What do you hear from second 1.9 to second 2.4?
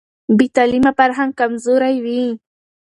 وي.